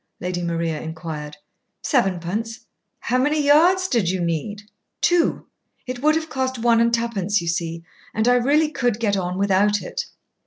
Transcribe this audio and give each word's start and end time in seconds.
Lady 0.19 0.41
Maria 0.41 0.81
inquired. 0.81 1.37
"Sevenpence." 1.83 2.61
"How 3.01 3.19
many 3.19 3.39
yards 3.39 3.87
did 3.87 4.09
you 4.09 4.19
need?" 4.19 4.63
"Two. 4.99 5.45
It 5.85 6.01
would 6.01 6.15
have 6.15 6.27
cost 6.27 6.57
one 6.57 6.81
and 6.81 6.91
twopence, 6.91 7.39
you 7.39 7.47
see. 7.47 7.83
And 8.11 8.27
I 8.27 8.33
really 8.33 8.71
could 8.71 8.99
get 8.99 9.15
on 9.15 9.37
without 9.37 9.79
it." 9.79 10.05